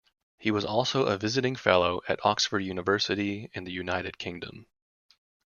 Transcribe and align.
He 0.39 0.49
was 0.49 0.65
also 0.65 1.03
a 1.05 1.15
visiting 1.15 1.55
fellow 1.55 2.01
at 2.09 2.25
Oxford 2.25 2.61
University 2.61 3.51
in 3.53 3.65
the 3.65 3.71
United 3.71 4.17
Kingdom. 4.17 4.65